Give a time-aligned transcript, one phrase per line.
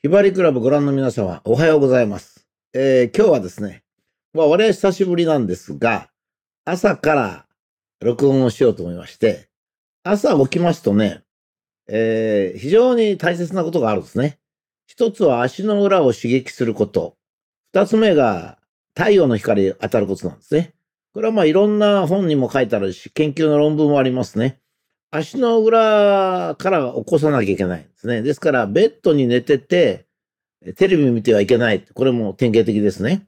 [0.00, 2.46] ひばりクラブご覧の皆様、おはようございます。
[2.72, 3.82] えー今日はですね、
[4.32, 6.08] まあ、我々久しぶりなんですが、
[6.64, 7.46] 朝から
[8.00, 9.48] 録音をしようと思いまして、
[10.04, 11.24] 朝起きますとね、
[11.88, 14.38] えー非常に大切なことがあるんですね。
[14.86, 17.16] 一つは足の裏を刺激すること。
[17.72, 18.58] 二つ目が
[18.96, 20.74] 太陽の光に当たることなんですね。
[21.12, 24.60] これはまあいろんな本にも書いてあるし、研究の論文もありますね。
[25.10, 28.22] 足の裏から起こさなきゃいけないんですね。
[28.22, 30.06] ですから、ベッドに寝てて、
[30.76, 31.82] テレビ見てはいけない。
[31.94, 33.26] これも典型的ですね。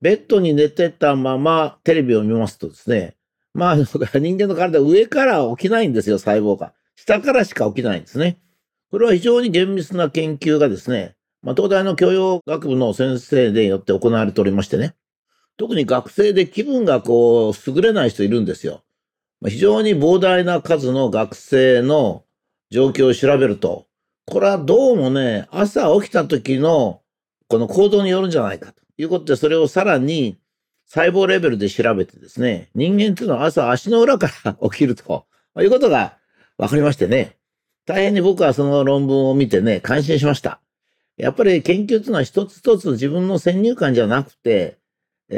[0.00, 3.16] ベッドに寝てたままテレビを見ますとですね、
[3.54, 6.74] まあ、 人間の体上から起きないんですよ、細胞が。
[6.94, 8.38] 下からしか起きないんですね。
[8.90, 14.94] これは非常に厳密な研究がですね、まあ、東大の教養学部の先生でよって行われておりましてね、
[15.56, 18.82] 特に学生で気分がこう、優れない人いるんですよ。
[19.44, 22.24] 非常に膨大な数の学生の
[22.70, 23.86] 状況を調べると、
[24.24, 27.02] これはどうもね、朝起きた時の
[27.48, 30.36] この行動によるんじゃないかということで、それをさらに
[30.86, 35.26] 細胞レベルで調べてですね、人間っていうのは朝足の裏から起きると
[35.60, 36.16] いうことが
[36.58, 37.36] 分かりましてね、
[37.84, 40.60] 大変に僕はその論文を見てね、感心しました。
[41.18, 44.78] やっぱり研究っていうのは一つ一つ自分の先入観じゃなくて、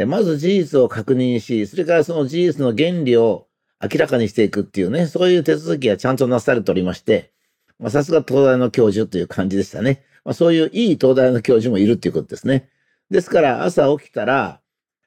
[0.06, 3.47] まず事実を確認し、それからその事実の原理を
[3.80, 7.32] 明らかにしていくっていうね、そういう手続きがちゃんとなされておりまして、
[7.78, 10.02] まあ、さすが東大の教授という感じでしたね。
[10.24, 12.68] まあ、そういういい東大の教授もいるっていうことですね。
[13.10, 14.60] ですから朝起きたら、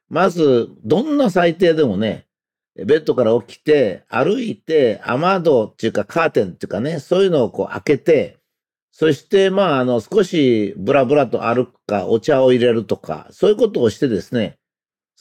[0.10, 2.28] まずどんな最低でもね、
[2.76, 8.38] ベッドから起きて、歩いて、雨戸っていうかカーテンっていうかね、そういうのをこう開けて、
[8.92, 14.58] そしてまああの少しブラブラと歩くか、お茶を入れるとか、そういうことをしてですね、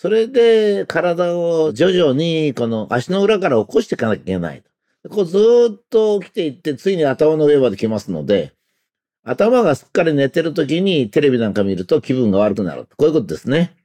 [0.00, 4.62] それで体を徐々にこの足の裏から起こしていかなきゃいけない。
[5.10, 5.36] こうず
[5.76, 8.54] っと起きていって、ついに頭の上まで来ますので、
[9.24, 12.86] 頭がすっかり寝てる時にテレビなんか見ると気分が悪くなる。
[12.96, 13.76] こういうことですね。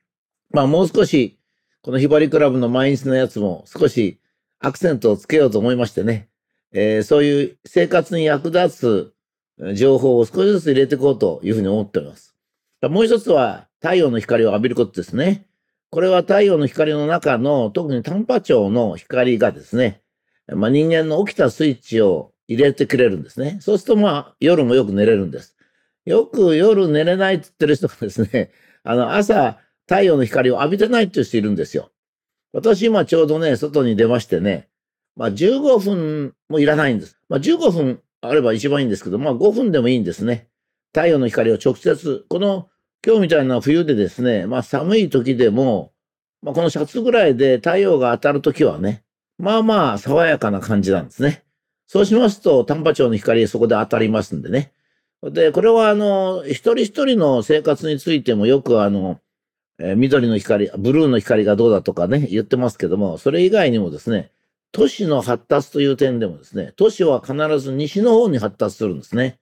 [0.51, 1.37] まあもう少し、
[1.81, 4.17] このひばりクラブの毎日のやつも少し
[4.59, 6.29] アクセントをつけようと思いましてね、
[6.71, 12.37] えーそういう生活に役立つ情報を少しずつ入れていこうというふうに思っております。
[12.83, 15.45] もう一つは太陽の光を浴びることですね。
[15.89, 20.01] これは太陽の光の中の特に短波長の光がですね、
[20.47, 23.57] まあ、人間の起きたスイッチを入れてくれるんですね。
[23.61, 25.55] そうするとまあ夜もよく寝れるんです。
[26.05, 28.51] よく夜寝れないって言ってる人がですね、
[28.83, 31.91] あの朝太陽の光を浴びてないっていう人いるんですよ。
[32.53, 34.69] 私今ちょうどね、外に出ましてね、
[35.15, 37.17] まあ15分もいらないんです。
[37.27, 40.47] まあ15分あれば一番いいんですけど、まあ5分でもいいんですね。
[40.93, 42.69] 太陽の光を直接、この
[43.03, 45.91] 今日みたいな冬でですね、まあ寒い時でも、
[46.41, 49.03] まあこのシャツぐらいで太陽が当たる時はね、
[49.37, 51.43] まあまあ爽やかな感じなんですね。
[51.87, 54.71] そうしますと短波長の光そこで当たりますんでね。
[55.23, 59.19] で、これはあの、一人一人の生活についてもよくあの、
[59.79, 64.31] えー緑の光、ブルーの光がどうだとかね、言ってますけども、それ以外にもですね、
[64.71, 69.39] 都市の発達という点でもですね、都市は必ず西の方に発達するんですね。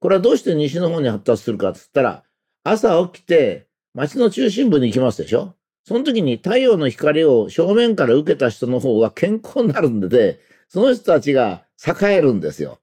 [0.00, 2.22] これはどうして西の方に発達するかって言ったら、
[2.64, 5.54] 朝起きて街の中心部に行きますでしょ？
[5.84, 12.80] その時に太陽の光を正面から受けた人の方が健康になるんでで、その人たちが栄えるんですよ。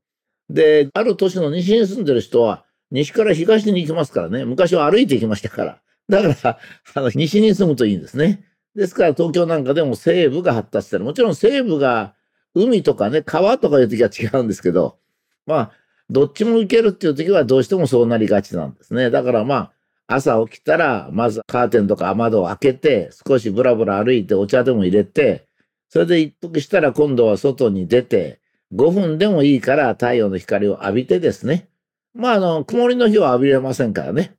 [0.50, 4.46] で、ある都市の西に住んでる人は、西から東に行きますからね。
[4.46, 5.81] 昔は歩いて行きましたから。
[6.09, 6.59] だから、
[6.94, 8.46] あの、西に住むといいんですね。
[8.75, 11.03] ですから東京なんかでも西部が発達してる。
[11.03, 12.14] もちろん西部が
[12.53, 15.00] 海とかね、川とかいう時は違うんですけど、
[15.47, 15.72] まあ、
[16.11, 19.09] どっちも行けるっていう時はどうしてもそうなりがちなんですね。
[19.09, 25.47] だからまあ、朝起きたら、まずカーテンとか雨戸を開けて、少しブラブラ歩いてお茶でも入れて、
[25.88, 28.41] それで一時したら今度は外に出て、
[28.73, 31.69] 5分でもいいから太陽の光を浴びてですね。
[32.13, 34.35] まあ、あの、曇りの日は浴びれませんからね。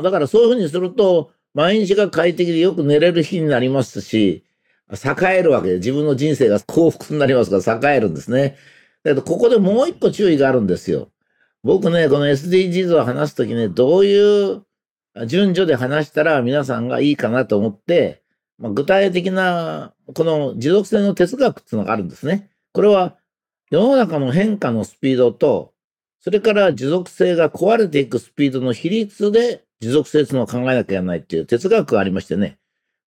[0.00, 4.44] だからそういうふうにすると、毎日が快適でよく寝れる日になりますし、
[4.92, 8.56] 栄えるわけで、自分の人生が幸福になりますから栄えるんですね。
[9.02, 11.08] だけど、ここでもう一個注意があるんですよ。
[11.66, 14.64] 僕ね、この SDGs を話すときね、どういう
[15.26, 18.22] 順序で話したら皆さんがいいかなと思って、
[18.56, 22.50] まあ、具体的な、この持続性の哲学っていうのがあるんですね。
[22.72, 23.16] これは、
[23.68, 25.72] 世の中の変化のスピードと、
[26.20, 32.58] それから持続性が壊れていくスピードの比率で持続性っていうのを考えなきゃいけないっていう哲学がありましてね。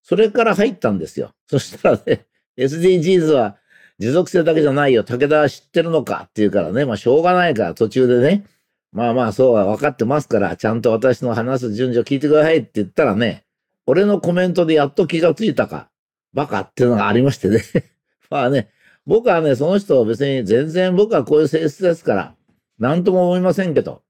[0.04, 1.32] それから入ったんですよ。
[1.48, 2.26] そしたらね、
[2.58, 3.56] SDGs は
[4.00, 5.04] 持続性だけじゃないよ。
[5.04, 8.46] 武田は知ってるのかっていうからね、まあしょうがないから途中でね、
[8.92, 13.46] まあまあそうは分かってますから、ちゃんと私の話す順序聞いてくださいって言ったらね、
[13.86, 15.90] 俺のコメントでやっと気がついたか、
[16.34, 17.62] バカっていうのがありましてね。
[18.30, 18.70] まあね、
[19.06, 22.36] 僕はね、その人別に全然僕はこういう性質ですから、
[22.78, 24.02] なんとも思いませんけど、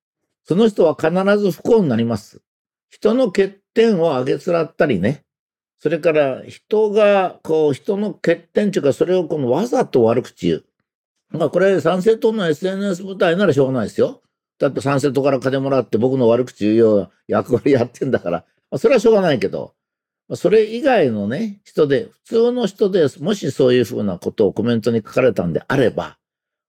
[0.44, 2.42] その人は必ず不幸になります。
[2.90, 5.24] 人の欠点をあげつらったりね。
[5.80, 10.66] それから人が、こう、人の欠点というか、それをこのわざと悪口言う。
[11.32, 14.22] まあこれ、参政党の SNS 舞台ならしょうがないですよ。
[14.60, 19.74] だって参政党から金もらって僕の悪口言うような役割やってんだから、まあ、それはしょうがないけど、
[20.28, 26.18] まそれ以外のね、人で、普通の人で、もしそういうふうなことをコメントに書かれたんであれば、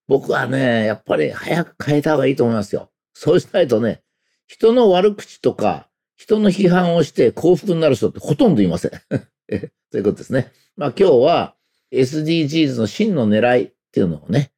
[0.07, 2.89] 僕はね、やっぱり早く変えた方がいいと思いますよ。
[3.13, 4.01] そうしないとね、
[4.47, 5.87] 人の悪口とか、
[6.21, 8.91] 人の批判をして幸福になる人ってほとんどいません。
[9.89, 10.51] ということですね。
[10.77, 11.55] まあ今日は
[11.91, 14.51] SDGs の真の狙いっていうのをね、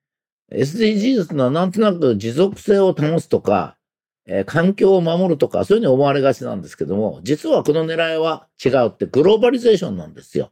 [0.51, 3.77] SDGs のはなんとなく持続性を保つとか、
[4.25, 10.51] えー、環境を守るとか、そういうふうに思われがちなんですけども、実はこの狙いは違うってグローバリゼーションなんですよ。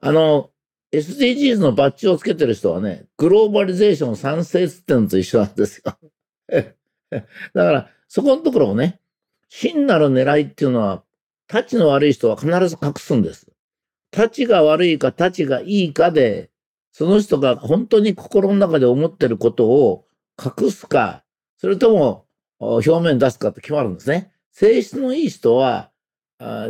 [0.00, 0.50] あの、
[0.92, 5.98] SDGs のバッジをつけてる人はね、グローバリゼーション賛成ってのと一緒なんですよ。
[7.10, 7.20] だ
[7.52, 8.98] から、そこのところをね、
[9.48, 11.02] 真なる狙いっていうのは、
[11.52, 13.50] 立ちの悪い人は必ず隠すんです。
[14.12, 16.50] 立ちが悪いか立ちがいいかで、
[16.92, 20.04] その人が本当に心の中で思ってることを
[20.42, 21.24] 隠すか、
[21.56, 22.26] それとも
[22.58, 24.32] 表面出すかって決まるんですね。
[24.52, 25.90] 性質のいい人は、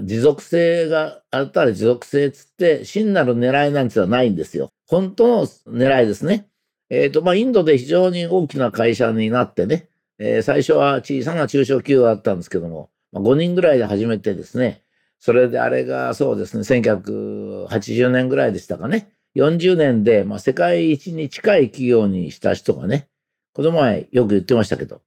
[0.02, 4.70] 持続性があったら持続性つって、真なる狙いなんてのはないんですよ。
[4.86, 6.48] 本当の狙いですね。
[6.90, 9.88] えっ、ー、と、まあ、インドで非常に大きな会社になってね、
[10.18, 14.82] えー、最初は小さな中小企業だったんですけども、まあ、5人ぐらいで始めてですね、
[15.20, 19.12] それであれがそうですね、1980年ぐらいでしたかね。
[19.36, 23.08] 40年で、まあ、世界一に近い企業にした人がね、
[23.52, 25.02] この前よく言ってましたけど、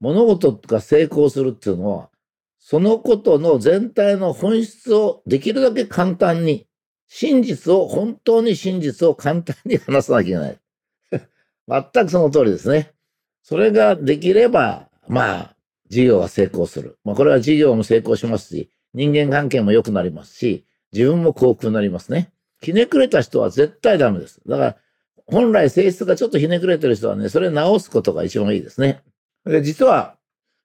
[0.00, 2.10] 物事が成功するっていうのは、
[2.58, 6.66] そのことの全体の本質をできるだけ簡単に、
[7.08, 10.58] 真実を、本当に真実を簡単に話さなきゃいけない。
[11.92, 12.92] 全くその通りですね。
[13.42, 15.56] それができれば、まあ、
[15.88, 16.98] 事業は成功する。
[17.04, 22.32] まあ、これは事業も成功しますし、人間関係も良くなりますし、自分も幸福になりますね。
[22.62, 24.40] ひねくれた人は絶対ダメです。
[24.46, 24.76] だから、
[25.26, 29.02] 本来性質がちょっとひねくれてる人はね、それ直すことが一番いいですね。
[29.44, 30.16] で実は、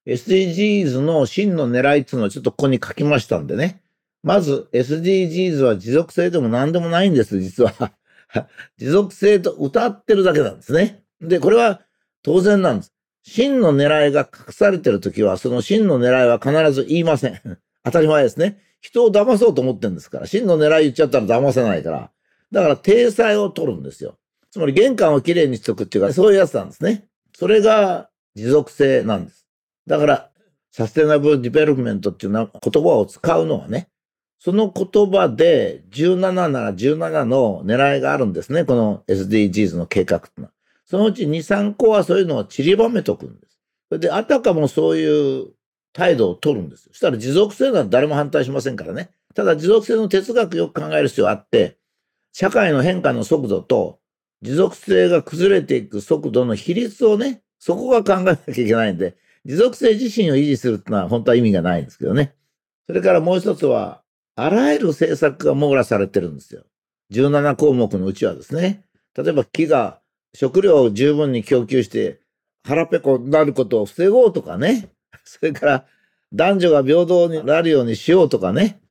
[0.05, 3.81] SDGs の真の狙いっていうのをちょっとここに書きましたんでね。
[4.23, 7.73] まず、SDGs は持続性でも何でもないんです、実は。
[8.77, 11.03] 持続性と歌ってるだけなんですね。
[11.21, 11.81] で、これは
[12.25, 12.91] 当然なんです。
[13.21, 17.39] 真の狙いが隠されてるときは、その真の狙いは必ず言いません。
[17.85, 18.59] 当たり前ですね。
[18.81, 22.11] 人を騙そうと思ってるんですから、真の狙い言っちゃったら騙せないから。
[22.51, 24.17] だから、体裁を取るんですよ。
[24.49, 27.07] つまり玄関をきれいにしとくっていうか、そういうやつなんですね。
[27.37, 29.45] それが持続性なんです。
[29.85, 30.31] だから、
[30.71, 32.43] sustainable development っていう言
[32.83, 33.87] 葉を使うのはね、
[34.39, 38.65] その言葉で17なら17の狙いがあるんですね。
[38.65, 40.54] この SDGs の計画ってのは。
[40.85, 43.99] そのうち2、3個はそういうのを散りばめとくんです。
[43.99, 45.47] で、あたかもそういう
[45.93, 46.89] 態度を取るんですよ。
[46.93, 49.09] そしたら持続性は誰も反対しませんからね。
[49.33, 51.77] ただ持続性の哲学よく考える必要があって、
[52.31, 53.99] 社会の変化の速度と
[54.41, 59.15] 持続性が崩れていく速度の比率をね、そこが考えなきゃいけないんで、
[59.45, 62.35] 持続性自身を維持するってのは本当は意味がないんですけどね。
[62.87, 64.01] それからもう一つは、
[64.35, 66.63] あらゆる政策が網羅されてるんですよ。
[67.11, 68.83] 17項目のうちはですね。
[69.15, 70.01] 例えば木が
[70.35, 72.19] 食料を十分に供給して
[72.63, 74.89] 腹ペコになることを防ごうとかね。
[75.23, 75.85] それから
[76.33, 78.81] 男女が平等になるようにしようとかね。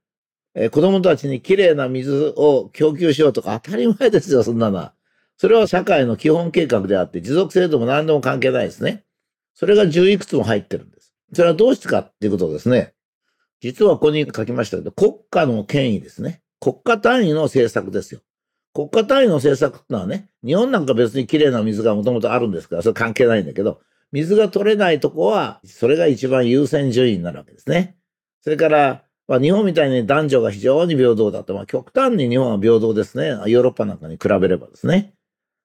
[0.55, 4.95] えー、子供たちにきれいな水を供給しようとか当たり前ですよ、そんなのは。
[5.37, 9.05] それは社会の基本計画であって、持続性とも何でも関係ないですね。
[9.55, 11.13] それが十いくつも入ってるんです。
[11.35, 12.95] それはどうしてかっていうことですね。
[13.61, 16.41] 実はここに書きましたけど、国家の権威ですね。
[16.61, 18.21] 国家単位の政策ですよ。
[18.75, 27.97] 国家単位の政策ってのはね、日本なんか別に綺麗な水がもともとあるんですから、それ関係ないんだけど、水が取れないとこは、それが一番優先順位になるわけですね。
[28.43, 33.29] それから、まあ、日本みたいに男女が非常に平等だと、まあ、極端に日本は平等ですね。
[33.47, 35.15] ヨーロッパなんかに比べればですね。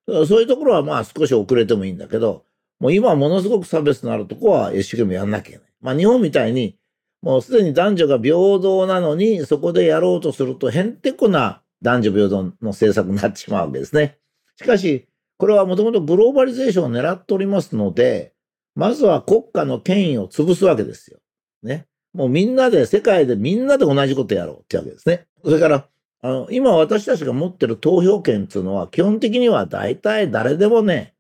[0.08, 2.46] そういうところはまあ少し遅れてもいいんだけど、
[2.80, 5.68] もう今ものすごく差別のあるとこは一生懸命やんなきゃいけない。
[5.82, 6.78] まあ日本みたいに、
[7.22, 14.18] もうすでに男女が平等なのに、そこでやろうとすると、へんてこな男女平等の政策になってしまうわけですね。
[14.56, 15.08] しかし、
[15.38, 18.34] これはもともとグローバリゼーションを狙っておりますので、
[18.76, 21.20] まずは国家の権威を潰すわけですよ。
[21.64, 21.86] ね。
[22.14, 25.28] もうみんなで、世界でみんなで同じことやろうってわけですね。
[25.44, 25.88] それから、
[26.22, 31.14] あの、今私たちが持ってる投票権っていうのは、基本的には大体誰でもね、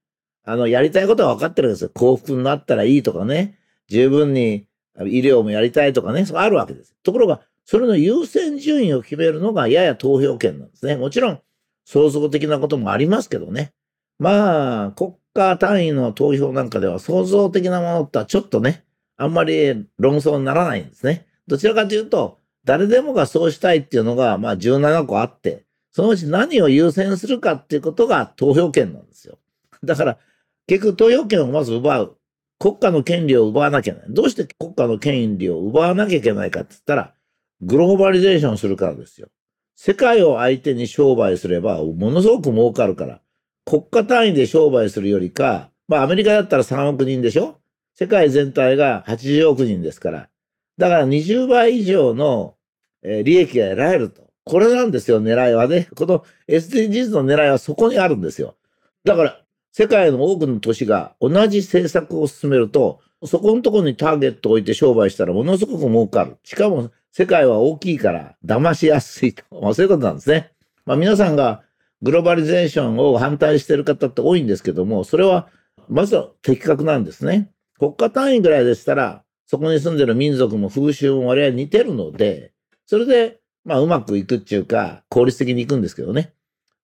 [0.44, 1.92] あの、やりたいことは分かってるんですよ。
[1.94, 4.66] 幸福になったらいいとかね、十分に
[4.98, 6.96] 医療もやりたいとかね、そあるわけです。
[7.04, 10.96] ところが、それの優先順位を決めるのがやや投票権なんですね。
[10.96, 11.40] もちろん、
[11.86, 13.74] 創造的なこともありますけどね。
[14.18, 18.86] まあ、国家単位の投票なんかでは創造的なものってはちょっとね、
[19.18, 21.28] あんまり論争にならないんですね。
[21.46, 29.38] どちらかというと、誰でもがそうしたいっていうのが、まあ17個あって、そのうち何を優先するかっていうことが投票権なんですよ。
[29.84, 30.18] だから、
[30.66, 32.18] 結局投票権をまず奪う。
[32.58, 34.10] 国家の権利を奪わなきゃいけない。
[34.12, 37.14] どうして国家の権利を奪わなきゃいけないかって言ったら、
[37.62, 39.28] グローバリゼーションするからですよ。
[39.76, 43.22] 世界を相手に商売すれば、ものすごく儲かるから。
[43.66, 47.60] 国家単位で商売するよりか、まあアメリカだったら3億人でしょ？
[47.96, 50.30] 世界全体が80億人ですから。
[50.78, 52.56] だから20倍以上の
[53.04, 54.30] 利益が得られると。
[54.46, 55.90] これなんですよ、狙いはね。
[55.96, 58.56] この SDGs の狙いはそこにあるんですよ。
[59.04, 66.38] だから、世界の多くの都市が同じ政策を進めると、そこのところにターゲットを置いて商売したらものすごく儲かる。
[66.44, 66.90] しかも
[67.20, 69.44] 世界は大きいから騙しやすいと。
[69.62, 70.54] まあ、そういうことなんですね。
[70.86, 71.64] まあ、皆さんが
[72.02, 75.50] グローバリゼーションを反対している方って多いんですけども、それは
[75.90, 77.52] まずは的確なんですね。
[77.78, 82.54] 国家単位ぐらいでしたら、そこに住んでる民族も風習も我々似てるので、
[82.86, 86.32] それで、まあうまくいくっていうか、効率的にいくんですけどね。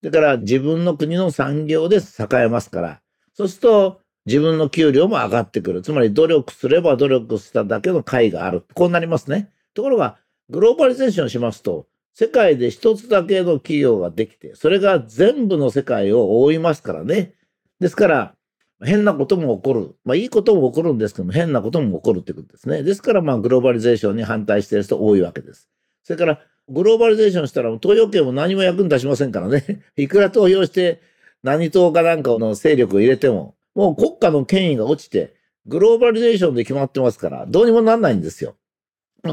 [0.02, 2.02] だから自分の国の産業で栄
[2.44, 3.02] えますから、
[3.34, 5.82] そうすると自分の給料も上がってくる。
[5.82, 8.66] つまり努力すれば努力しただけの会がある。
[8.74, 9.50] こうなりますね。
[9.74, 10.18] ところが、
[10.50, 17.34] グローバリゼーションしますと、世界で一つだけの企業ができて、それが全部の世界を覆いますからね。
[17.80, 18.36] ですから、
[18.84, 19.96] 変なことも起こる。
[20.06, 22.84] まあ、いいことも起こるんですけども、変なことも起こるってことですね。
[22.84, 25.70] ですから、まあ、グローバリゼーションに反対している人多いわけです。
[26.04, 29.84] それから、グローバリゼーションしたら、投票権も何も役に立ちませんからね。
[29.98, 31.02] いくら投票して、
[31.44, 35.36] 何党かなんかの勢力を入れても、もう国家の権威が落ちて、
[35.68, 38.56] グローバリゼーションで決まってますから、どうにもなんないんですよ。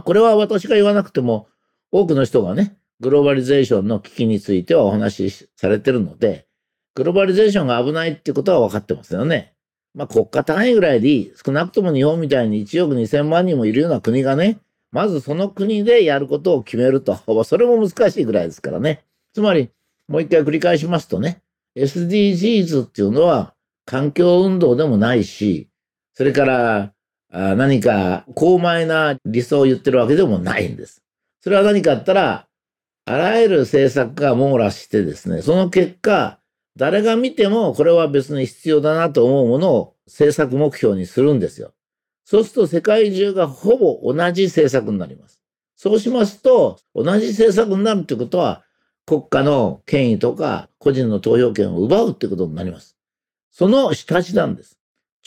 [0.00, 1.49] これは私が言わなくても、
[1.90, 6.46] 多くの人がね、グローバリゼーションの危機についてはお話しされてるので、
[6.94, 9.52] グローバリゼーションが危ないっていうことは分かってますよね。
[9.94, 11.32] まあ国家単位ぐらいでいい。
[11.44, 14.58] 少なくとも日本みたいに1億2000万人もいるような国がね、
[14.90, 17.16] まずその国でやることを決めると。
[17.44, 19.04] それも難しいぐらいですからね。
[19.32, 19.70] つまり、
[20.08, 21.42] もう一回繰り返しますとね、
[21.76, 23.54] SDGs っていうのは
[23.87, 25.68] 環境運動でもないし、
[26.14, 26.92] それから
[27.33, 31.03] 何か高邁な理想を言ってるわけでもないんです。
[31.41, 32.47] それは何かあったら、
[33.07, 36.39] あらゆる政策が網羅してですね、その結果、
[36.77, 41.73] 誰が見てもこれは別に必要だなと思うものを政策目標にするんですよ。
[42.25, 45.41] そうすると世界中がほぼ同じ政策になります。
[45.75, 48.62] そうしますと、同じ政策になるってことは、
[49.07, 52.97] 国家の権威とか個人の投票権を奪うってことになります。
[53.51, 54.79] その下地なんです。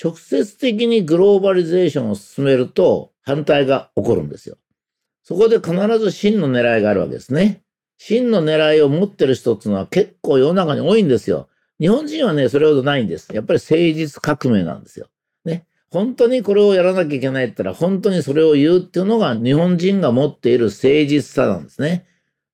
[0.01, 4.57] 直接的にグローバリゼーションを進めると反対が起こるんですよ。
[5.23, 7.63] そこで必ず真の狙いがあるわけですね。
[7.97, 11.47] 真の狙いを持ってる人っていうのは結構世の中に多いんですよ。
[11.79, 13.33] 日本人はね、それほどないんです。
[13.33, 15.07] やっぱり誠実革命なんですよ。
[15.45, 15.65] ね。
[15.89, 22.05] 本当にこれをやらなきゃいけないって言ったら、本当にそれを言うっていうのが日本人が持っている誠実さなんですね。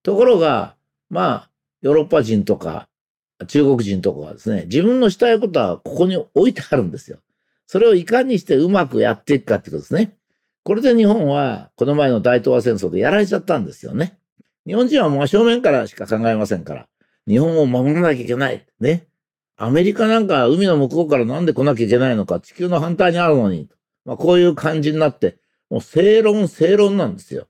[0.03, 0.75] ところが、
[1.09, 1.49] まあ、
[1.81, 2.87] ヨーロッパ人とか
[3.47, 7.19] 中国人とかはですね、自分のしたいことはここに置いてあるんですよ。
[7.71, 10.17] それをいかにしてうまくやっていくかってことですね。
[10.65, 14.19] これで日本はこの前の大東亜戦争でやられちゃったんですよね。
[14.67, 16.89] 日本人は真正面からしか考えませんから、
[17.29, 18.67] 日本を守らなきゃいけない。
[18.81, 19.07] ね。
[19.55, 23.69] アメリカなんか海の向こうからなんで来なきゃいけないのか、地球の反対にあるのに。
[24.03, 25.37] まあ、こういう感じになって、
[25.69, 27.47] もう正論正論なんですよ。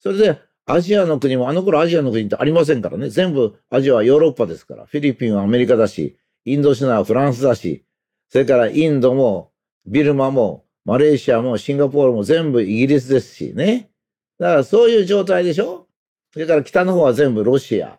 [0.00, 3.10] それで、アジアの国も、あの頃アジアの国ってありませんからね。
[3.10, 4.86] 全部アジアはヨーロッパですから。
[4.86, 7.84] フィリピンはアメリカだし、インドシナはフランスだし、
[8.30, 9.47] それからインドも、
[9.90, 13.90] ビルマも、マレーシアもシンガポールも全部イギリスですしね。
[14.38, 15.86] だからそういう状態でしょ？
[16.32, 17.98] それから北の方は全部ロシア。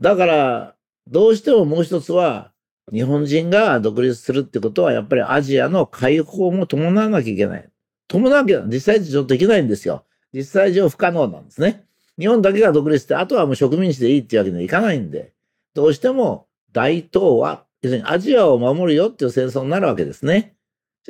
[0.00, 0.74] だから、
[1.06, 2.52] どうしてももう一つは、
[2.92, 7.68] 日本人が独立するってことは、やっぱりアジアの解放も伴わなきゃいけない。
[8.08, 10.04] 伴わなきゃ、実際上できないんですよ。
[10.32, 11.84] 実際上不可能なんですね。
[12.18, 15.32] 日本だけが独立して、あとはもう植民地でいいっていうわけにはいかないんで、
[15.74, 20.54] どうしても大東亜、要するにアジアを守るよっていう戦争になるわけですね。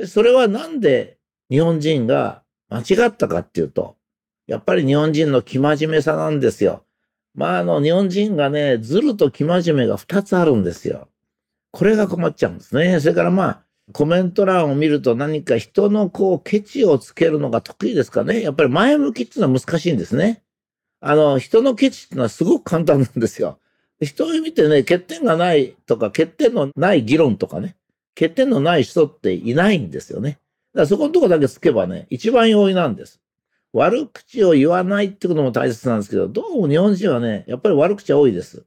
[0.07, 1.19] それはなんで
[1.51, 3.97] 日本人が間違ったかっていうと、
[4.47, 6.85] やっぱり日本人の生真面目さなんですよ。
[7.35, 11.09] まあ、あの、日本人がね、ずると生真面目が二つあるんですよ。
[11.73, 12.99] これが困っちゃうんですね。
[13.01, 18.43] それからまあ、コメント欄を見ると何か人のこう、ケチをつけるのが得意ですかね。
[18.43, 20.43] やっぱり前向きっていうのは難しいんですね。
[21.01, 23.59] あの、人のケチっていうのはすごく簡単なんですよ。
[24.01, 27.77] 人を見てね、欠点がないとか、欠点のない議論とかね、
[28.21, 30.39] 欠点のない人っていないんですよね。
[30.75, 33.19] だからそこのとこだけつけばね、一番容易なんです。
[33.73, 38.67] 悪口を言わないってことも大切なんですけど、どうも日本人はね、やっぱり悪口は多いです。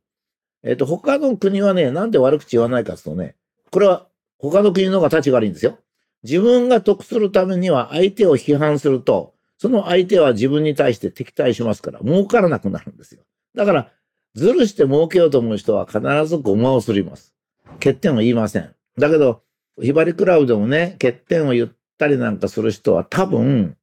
[0.64, 3.36] えっ、ー、と、他の国はね、なんで悪口言わないかっていうとね、
[3.70, 4.08] これは
[4.40, 5.78] 他の国の方が立ちが悪いんですよ。
[6.24, 13.22] 自分が得するためには相手を批判すると、その相手は自分に対して敵対しますから、儲からなくなるんですよ。
[13.54, 13.92] だから、
[14.34, 17.36] ずるして儲けようと思う人は必ずごまをすります。
[17.74, 18.74] 欠点は言いません。
[18.98, 19.44] だけど、
[19.82, 23.76] ひばりクラブでもね、欠点を言ったりなんかする人は多分、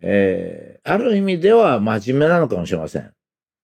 [0.00, 3.02] えー、ある意味では真面目なのかもしれません。
[3.02, 3.10] っ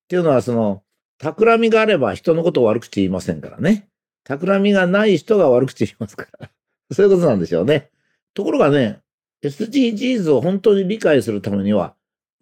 [0.09, 0.83] ていうのは、その、
[1.19, 3.89] 企みがあれば人のことを悪口言いませんからね。
[4.25, 6.51] 企みがない人が悪口言いますから。
[6.93, 7.91] そういうことなんでしょうね。
[8.35, 9.01] ところがね、
[9.43, 11.95] SDGs を本当に理解するためには、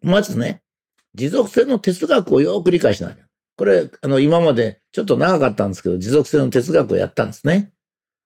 [0.02, 0.62] まずね、
[1.14, 3.16] 持続性の哲学をよく理解しない。
[3.56, 7.72] これ、あの、今までちょっと長かったんですけど、持続性の哲学をやったんですね。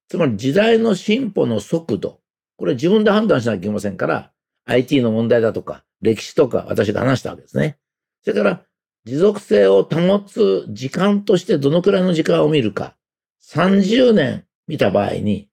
[0.08, 2.20] つまり時代の進歩の速度。
[2.56, 4.32] これ自分で判断しなきゃいけませんから、
[4.66, 7.78] IT の問題だとか、歴史とか私が話したわけですね。
[8.22, 8.62] それから、
[9.04, 12.96] 持続性を保つ時間としてどのくらいの時間を見るか。
[13.44, 15.48] 30年見た場合に、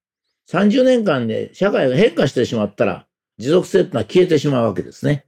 [0.49, 3.05] 30年間で社会が変化してしまったら、
[3.37, 5.25] 持続性ってのは消えてしまうわけですね。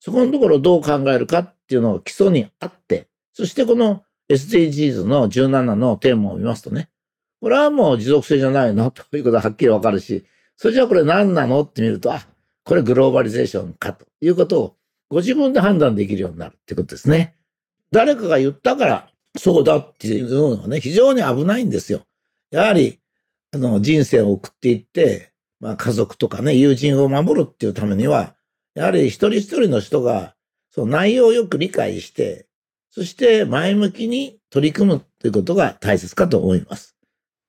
[0.00, 6.88] そこのところをどう考えるかっていうのが基礎にあって、そしてこの SDGs の17のテーマを見ますとね、
[7.40, 8.90] これはもう持続性じゃないの？
[8.92, 10.24] ということははっきりわかるし、
[10.56, 11.62] それじゃあこれ何なの？
[11.62, 12.26] って見ると、あ、
[12.64, 14.76] これグローバリゼーションかということを
[15.08, 17.36] ご自分で判断できるようになるってことですね。
[17.90, 22.02] 誰かが言ったからそうだっていうのはね、非常に危ないんですよ。
[22.50, 22.98] やはり、
[23.52, 28.34] あの、人生を送っていって、まあ家族とかね、友人を守るっていうためには、
[28.74, 30.34] やはり一人一人の人が、
[30.70, 32.46] その内容をよく理解して、
[32.90, 36.97] そして前向きに取り組むということが大切かと思います。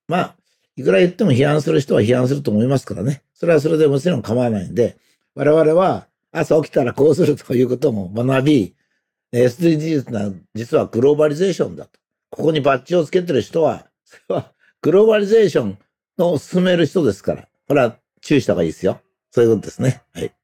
[0.10, 0.36] まあ、
[0.76, 3.22] いくら言っても批判する人は批判すると思いますからね。
[3.34, 4.98] それはそれでもちろん構わないんで、
[5.36, 8.76] 我々は朝起きたらこうするということも学び、
[9.32, 11.92] SDGs な実はグローバリゼーションだと。
[12.32, 14.52] ここにバッジをつけてる人は、それは
[14.82, 15.78] グローバリゼーション
[16.18, 19.00] の進める人ですから、これは注意した方がいいですよ。
[19.32, 20.02] そういうことですね。
[20.14, 20.39] はい。